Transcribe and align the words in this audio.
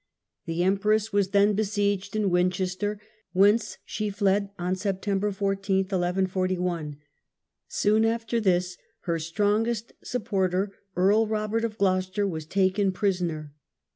The 0.47 0.63
em 0.63 0.77
press 0.79 1.13
was 1.13 1.29
then 1.29 1.53
besieged 1.53 2.15
in 2.15 2.31
Winchester, 2.31 2.99
whence 3.33 3.77
she 3.85 4.09
fled 4.09 4.49
on 4.57 4.75
September 4.75 5.31
14, 5.31 5.81
1141. 5.83 6.97
Soon 7.67 8.03
after 8.05 8.39
this 8.41 8.79
her 9.01 9.19
strongest 9.19 9.93
supporter. 10.03 10.71
Earl 10.95 11.27
Robert 11.27 11.63
of 11.63 11.77
Gloucester, 11.77 12.25
was 12.27 12.47
taken 12.47 12.91
prisoner. 12.91 13.53